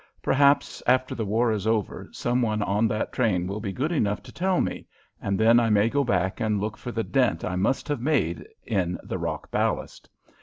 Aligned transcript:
Perhaps, 0.23 0.81
after 0.87 1.13
the 1.13 1.27
war 1.27 1.51
is 1.51 1.67
over, 1.67 2.09
some 2.11 2.41
one 2.41 2.63
on 2.63 2.87
that 2.87 3.13
train 3.13 3.45
will 3.45 3.59
be 3.59 3.71
good 3.71 3.91
enough 3.91 4.23
to 4.23 4.31
tell 4.31 4.59
me, 4.59 4.87
and 5.21 5.39
then 5.39 5.59
I 5.59 5.69
may 5.69 5.89
go 5.89 6.03
back 6.03 6.39
and 6.39 6.59
look 6.59 6.75
for 6.75 6.91
the 6.91 7.03
dent 7.03 7.45
I 7.45 7.55
must 7.55 7.87
have 7.87 8.01
made 8.01 8.47
in 8.65 8.97
the 9.03 9.19
rock 9.19 9.51
ballast. 9.51 10.09